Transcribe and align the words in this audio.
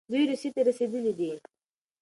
دی 0.11 0.21
روسيې 0.29 0.49
ته 0.55 0.61
رسېدلی 0.67 1.13
دی. 1.19 1.31